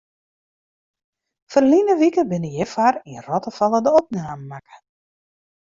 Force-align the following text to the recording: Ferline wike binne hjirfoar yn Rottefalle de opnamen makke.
Ferline 1.55 1.93
wike 2.01 2.23
binne 2.31 2.49
hjirfoar 2.55 2.99
yn 3.11 3.23
Rottefalle 3.27 3.79
de 3.85 3.91
opnamen 4.01 4.45
makke. 4.51 4.77